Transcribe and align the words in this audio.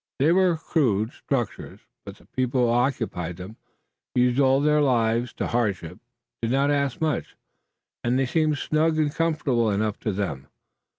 They 0.17 0.31
were 0.31 0.59
rude 0.73 1.11
structures, 1.13 1.81
but 2.07 2.15
the 2.17 2.25
people 2.25 2.65
who 2.65 2.71
occupied 2.73 3.37
them, 3.37 3.57
used 4.15 4.39
all 4.39 4.59
their 4.59 4.81
lives 4.81 5.31
to 5.33 5.45
hardships, 5.45 6.01
did 6.41 6.49
not 6.49 6.71
ask 6.71 6.99
much, 7.01 7.35
and 8.03 8.17
they 8.17 8.25
seemed 8.25 8.57
snug 8.57 8.97
and 8.97 9.13
comfortable 9.13 9.69
enough 9.69 9.99
to 9.99 10.11
them. 10.11 10.47